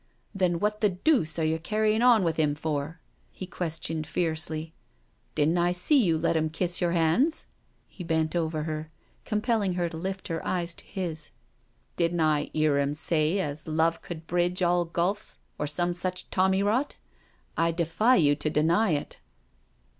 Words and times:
"Then 0.41 0.59
what 0.59 0.81
the 0.81 0.89
deuce 0.89 1.37
are 1.37 1.43
you 1.45 1.59
carrying 1.59 2.01
on 2.01 2.23
with 2.23 2.39
'im 2.39 2.55
for?" 2.55 2.99
he 3.29 3.45
questioned 3.45 4.07
fiercely." 4.07 4.73
Didn't 5.35 5.59
I 5.59 5.71
see 5.73 6.01
you 6.01 6.17
let 6.17 6.35
'im 6.35 6.49
kiss 6.49 6.81
your 6.81 6.93
hands?" 6.93 7.45
He 7.87 8.03
bent 8.03 8.35
over 8.35 8.63
her, 8.63 8.89
compelling 9.25 9.73
her 9.73 9.89
to 9.89 9.97
lift 9.97 10.27
her 10.27 10.43
eyes 10.43 10.73
to 10.73 10.85
his." 10.85 11.29
Didn't 11.97 12.21
I 12.21 12.49
'ear 12.55 12.79
'im 12.79 12.95
say 12.95 13.37
as 13.39 13.67
love 13.67 14.01
cud 14.01 14.25
bridge 14.25 14.63
over 14.63 14.71
all 14.71 14.85
gulfs, 14.85 15.37
or 15.59 15.67
some 15.67 15.93
such 15.93 16.31
tommy 16.31 16.63
rot? 16.63 16.95
I 17.55 17.71
defy 17.71 18.15
you 18.15 18.33
to 18.37 18.49
deny 18.49 18.93
it." 18.93 19.19